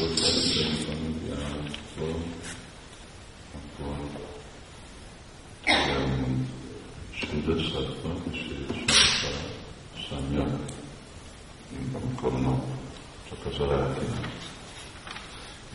[0.00, 2.22] Anyagi állattól,
[3.54, 4.10] akkor
[5.64, 6.46] elmond
[7.10, 8.40] Sridasatva és
[10.08, 10.46] Szanya,
[11.76, 12.64] mint amikor nap
[13.28, 14.28] csak az a lelkinek.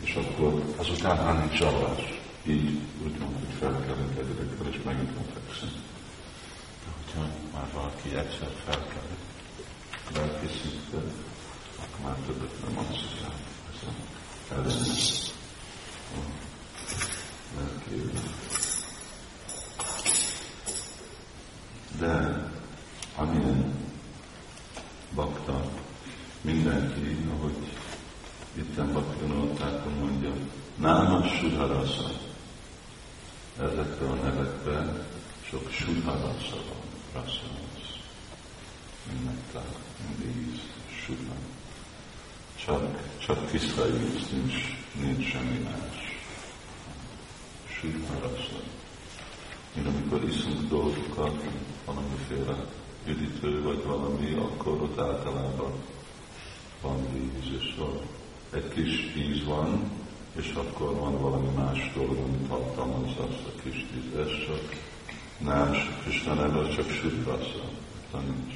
[0.00, 5.72] És akkor azután már nincs csalás így úgy van, hogy felkelek egyedekkel, és megint fekszem.
[6.84, 9.06] De hogyha már valaki egyszer felkel,
[10.14, 11.12] lelki szinten,
[11.76, 13.34] akkor már többet nem adsz el.
[13.72, 14.14] Ez a
[14.54, 15.30] ellenes
[16.14, 16.20] a
[17.58, 18.10] lelki
[21.98, 22.44] De
[23.16, 23.74] amilyen
[25.14, 25.70] bakta,
[26.40, 27.72] mindenki, ahogy
[28.54, 30.32] itten Bhaktivinoda mondja,
[30.76, 32.10] Náma Sudharasa,
[33.58, 35.06] ezekre a nevekbe
[35.48, 37.42] sok sudharasa van, rasa
[37.74, 37.94] az,
[39.08, 39.56] mint
[40.18, 40.60] víz,
[41.04, 41.34] sudha.
[42.66, 42.82] Csak,
[43.18, 44.54] csak tiszta víz, nincs,
[45.00, 46.18] nincs semmi más.
[47.80, 48.60] Sudharasa.
[49.76, 50.24] Én amikor
[51.16, 51.52] dolgokat,
[51.84, 52.64] valamiféle
[53.06, 55.72] üdítő vagy valami, akkor ott általában
[56.80, 57.74] van víz, és
[58.50, 59.90] egy kis víz van,
[60.32, 64.76] és akkor van valami más dolog, amit tartalmaz azt a kis tízes, csak
[65.38, 67.64] nem, Krishna neve csak sütrasza,
[68.12, 68.54] nincs,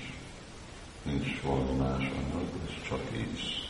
[1.03, 3.69] nincs valami más anyag, ez csak íz.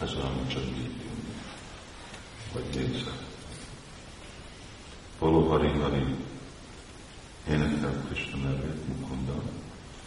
[0.00, 1.02] Ez olyan csak így
[2.52, 3.10] vagy nézze.
[5.18, 6.04] Való Hari Hari,
[7.54, 9.34] énekel Krishna nevét, Mukunda,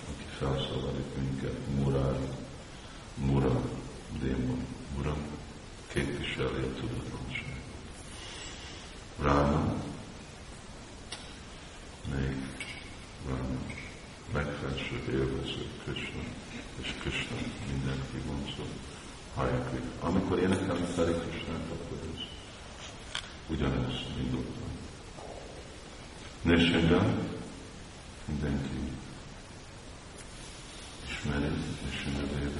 [0.09, 2.17] aki felszabadít minket, Murár,
[3.15, 3.61] Mura,
[4.21, 5.15] démon, Mura,
[5.87, 7.61] képviseli a tudatlanság.
[9.21, 9.73] Ráma,
[12.15, 12.35] még
[13.27, 13.59] Ráma,
[14.33, 16.21] legfelsőbb élvező Krishna,
[16.81, 17.35] és Krishna
[17.71, 18.63] mindenki vonzó.
[19.35, 19.79] Hajakri.
[19.99, 22.21] Amikor énekelni felé Krishnát, akkor ez
[23.47, 24.67] ugyanez indultam.
[26.41, 27.13] Nishinga,
[28.25, 28.79] mindenki
[31.09, 31.47] ismeri
[31.81, 32.57] Krishna nevét.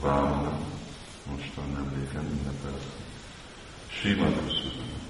[0.00, 0.58] Vámana,
[1.30, 2.82] mostan nem régen ünnepelt.
[3.88, 5.04] Sima Kusudana.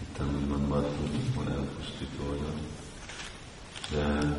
[0.00, 2.54] Itt van Madhu, van elpusztítója,
[3.90, 4.36] de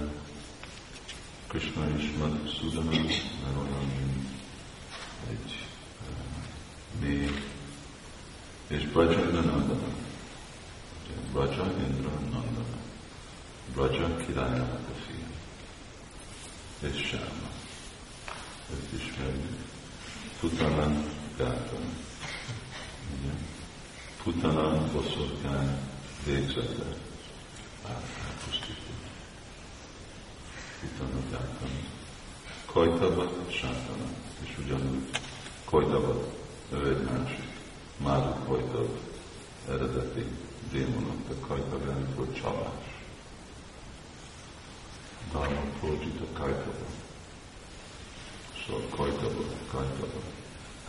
[1.47, 4.27] Krishna is Madhusudana, mert olyan, mint
[5.29, 5.67] egy
[6.01, 7.31] uh, mély,
[8.67, 9.89] és Brajananandana.
[11.33, 12.77] Braja Indra Nandana.
[13.73, 15.29] Braja királyának a fia.
[16.89, 17.49] És Sáma.
[18.71, 19.57] Őt ismerjük.
[20.39, 21.03] Putana
[21.37, 21.91] Gátana.
[24.23, 25.77] Putana boszorkány
[26.25, 26.85] végzete.
[27.87, 28.93] Elpusztító.
[30.79, 31.79] Putana Gátana.
[32.65, 34.09] Kajtavat Sátana.
[34.43, 35.09] És ugyanúgy
[35.65, 36.33] Kajtavat,
[36.71, 37.46] ő egy másik.
[37.97, 38.89] Máru Kajtav
[39.69, 40.25] eredeti
[40.71, 42.85] démonok, a kajtagán volt csalás.
[45.31, 46.85] Dharma Projita Kajtava.
[48.65, 50.21] Szóval Kajtava, Kajtava.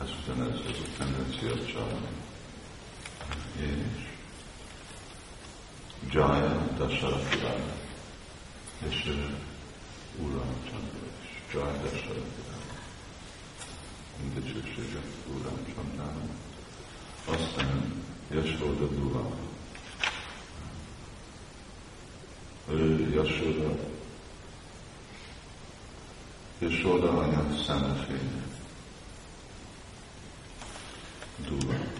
[0.02, 2.08] Ez ugyanez, ez a tendencia csalni.
[3.56, 4.06] És
[6.10, 7.72] Jaya Dasarathirana.
[8.88, 9.04] És
[10.20, 11.52] Uram Chandra is.
[11.52, 12.66] Jaya Dasarathirana.
[14.34, 16.47] Dicsőséget Uram Chandrának
[17.30, 19.30] aztán Jasoda Dula.
[22.70, 23.76] Ő Jasoda,
[26.58, 28.46] Jasoda anya szemefénye.
[31.48, 31.97] Dula.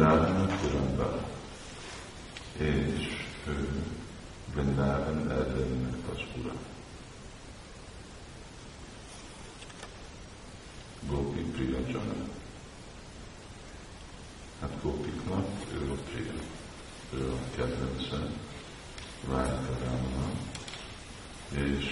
[0.00, 1.20] Vrindávana különben.
[2.56, 3.68] És ő
[4.54, 6.52] Vrindávan Erdőnek az ura.
[11.08, 12.14] Gopi Priya Jana.
[14.60, 16.32] Hát Gopiknak ő a Priya.
[17.14, 18.26] Ő a kedvence
[19.28, 20.30] Rájta Rámana
[21.48, 21.86] és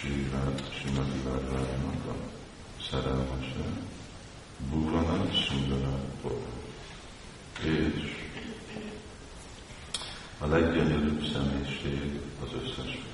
[0.00, 2.14] Sivát Simati Várvájának a
[2.90, 3.64] szerelmese
[4.70, 6.61] Bhuvana Sundara Pora
[7.60, 8.12] és
[10.38, 13.11] a leggyönyörűbb személyiség az összes.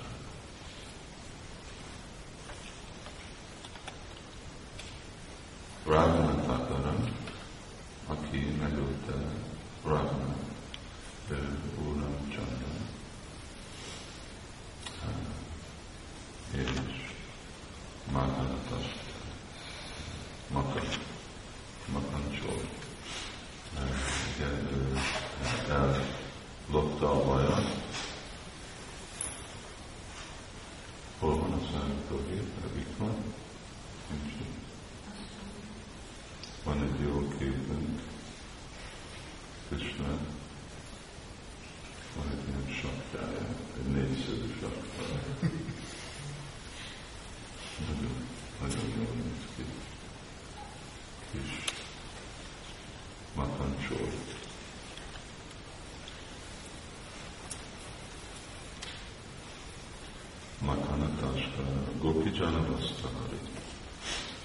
[62.38, 63.40] Джана Вастахари,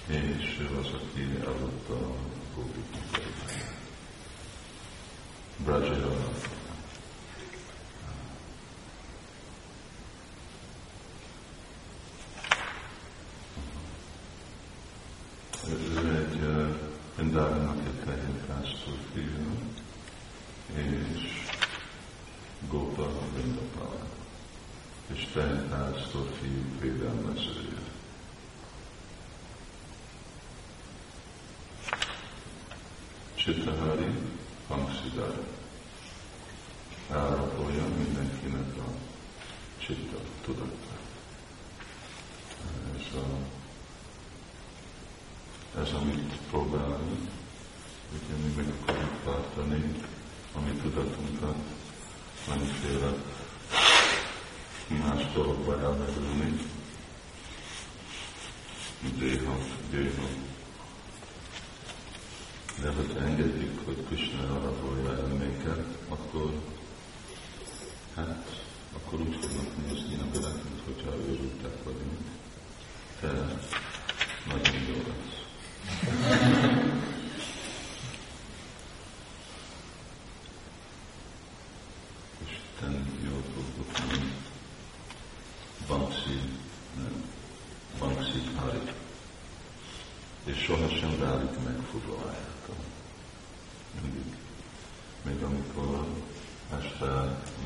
[0.10, 2.00] и Шивасакти Аватта
[2.56, 2.82] Гопи
[5.60, 6.23] Браджа
[33.44, 34.08] Csitahari
[34.68, 35.38] hangszidár.
[37.12, 38.92] Elrabolja mindenkinek a
[39.78, 40.83] csitta tudat.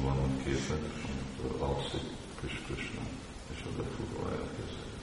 [0.07, 0.83] van ott képek,
[1.43, 2.07] és alszik,
[2.47, 3.01] és Krishna,
[3.53, 4.96] és az a fogva elkezdődik.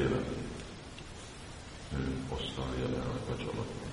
[0.00, 0.38] Mindenféle
[2.28, 3.88] osztal jelenleg a családban.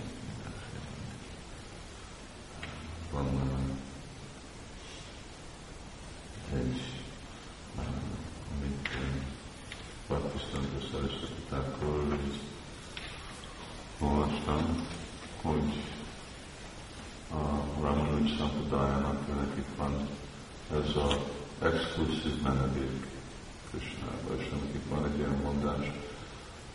[3.11, 3.75] Van
[6.53, 6.81] egy,
[8.55, 8.89] amit
[10.07, 12.19] Baptisztánta Szereszetetákról
[13.99, 14.87] olvastam,
[15.41, 15.73] hogy
[17.31, 20.07] a Ramanuj Sampradájának nekik van
[20.71, 21.17] ez az
[21.61, 23.16] exkluzív menedék
[23.69, 25.91] Krishnába, és nekik van egy ilyen mondás,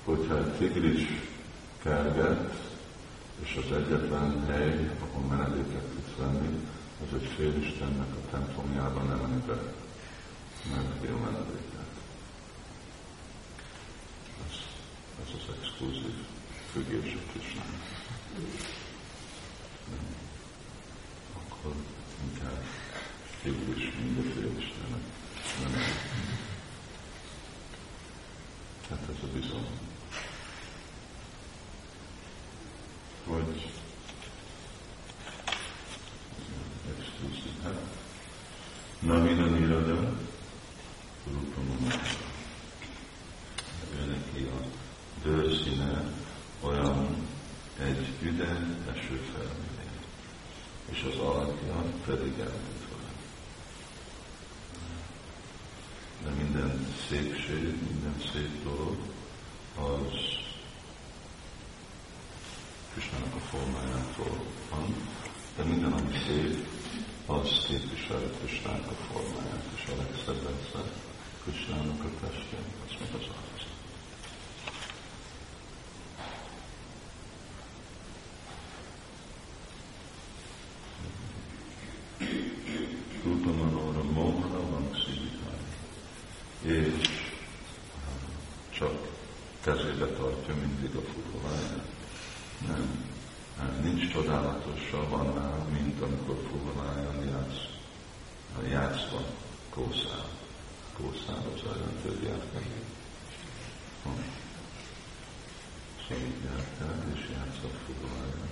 [0.05, 1.07] hogyha egy tigris
[1.83, 2.55] kerget,
[3.43, 6.69] és az egyetlen hely, ahol menedéket tudsz venni,
[7.03, 9.55] az egy félistennek a templomjában nem menj be,
[10.75, 11.91] nem fél menedéket.
[14.49, 14.57] Ez,
[15.23, 16.15] ez az exkluzív
[16.73, 17.83] függés a Krisnának.
[21.37, 21.75] Akkor
[22.31, 22.65] inkább
[23.43, 25.03] tigris, mint a félistenek.
[25.63, 26.32] Nem.
[28.93, 29.91] Hát ez a bizalom.
[33.27, 33.71] hogy
[38.99, 40.17] Navina Nirada
[41.33, 42.01] Rupamana.
[43.95, 44.65] Ő neki a
[45.23, 46.05] dőrszíne
[46.61, 47.17] olyan
[47.79, 49.89] egy üde eső felméré,
[50.91, 52.93] és az alakja pedig elmondva.
[56.25, 58.97] De minden szépség, minden szép dolog,
[59.77, 60.41] az
[62.93, 64.95] Krisnának a formájától van,
[65.57, 66.67] de minden, ami szép,
[67.27, 70.93] az képviseli Krisnának a formáját, és a legszebb egyszer
[71.43, 73.63] Krisnának a testje, az meg az arc.
[83.25, 84.91] Rupamanóra Mohana van
[86.63, 87.09] és
[88.71, 89.09] csak
[89.65, 91.87] kezébe tartja mindig a fuvoláját.
[92.67, 93.11] Nem.
[93.59, 93.81] nem.
[93.83, 97.71] Nincs csodálatosabb annál, mint amikor fuvolájon játsz.
[98.59, 99.25] A játszva
[99.71, 100.29] kószál.
[100.97, 102.67] Kószál az olyan tudják meg.
[106.09, 108.49] Szorítják el, és játszott fuvolájon.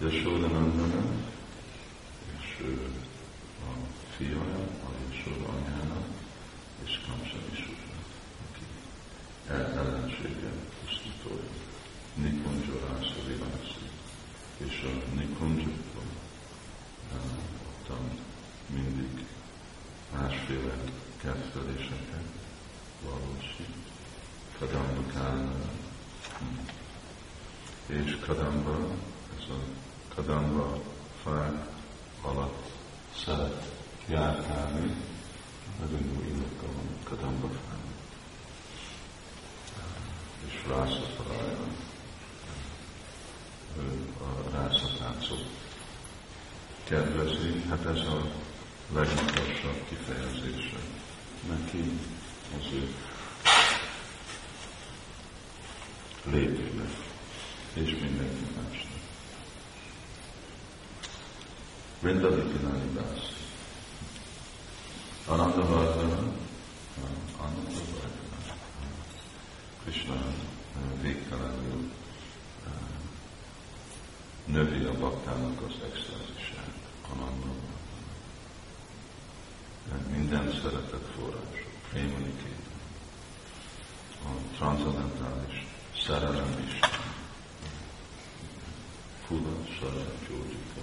[0.00, 1.13] Yashodanandana,
[46.94, 48.30] kedvezi, hát ez a
[48.92, 50.78] legmagasabb kifejezése
[51.48, 51.90] neki
[52.58, 52.88] az ő
[56.30, 56.90] létének,
[57.72, 58.92] és mindenki másnak.
[62.00, 63.32] Vrindavikinani Dasi.
[65.26, 66.32] Ananda Vardhana,
[67.38, 68.56] Ananda Vardhana.
[69.84, 70.14] Krishna
[71.02, 71.90] végtelenül
[74.44, 76.83] növi a baktának az extázisát,
[77.16, 77.52] Ananda
[80.10, 82.34] Minden szeretet forrás, Prémani
[84.24, 85.66] a transzendentális
[86.06, 86.78] szerelem is,
[89.26, 90.80] Fula, Sara, Gyógyika,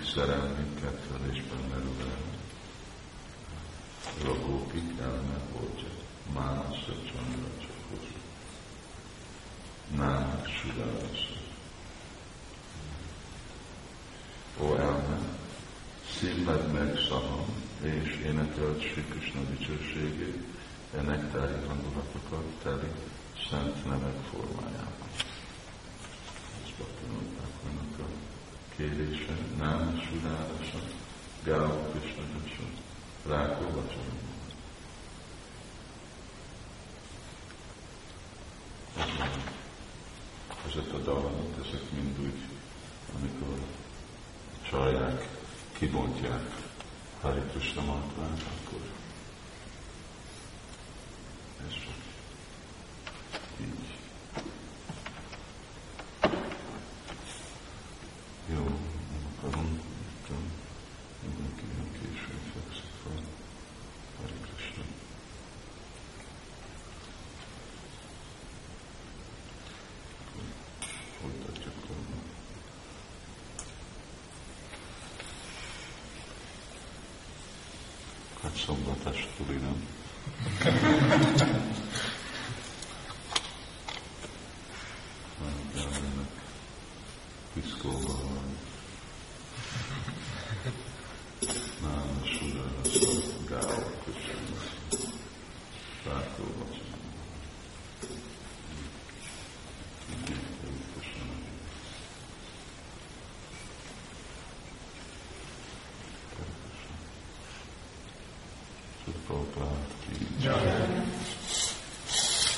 [0.08, 2.18] Mindig szerelmi kettelésben merül el.
[4.24, 5.88] Ő a gópik elme voltja,
[6.34, 8.20] Mánasza Chandra Csakosa.
[9.95, 11.36] Nának Sudárasza.
[16.20, 17.45] szívlek meg Saham,
[17.82, 20.43] és énekelt Sri Krishna dicsőségét,
[20.97, 22.91] e nektári hangulatokat teli
[23.49, 25.10] szent nevek formájában.
[26.64, 28.36] Ez Bhaktivinoda a
[28.78, 30.82] kérése, nem sudárosa,
[31.43, 32.23] Gál Krishna
[33.28, 34.28] Rákó Vacsaram.
[40.67, 42.39] ezek a dalok, ezek mind úgy,
[43.17, 43.59] amikor
[44.69, 45.28] csalják,
[45.78, 46.43] kibontják
[47.21, 48.82] Hari Krishna mantrát, akkor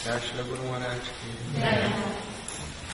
[0.09, 0.89] Actually, I wouldn't want to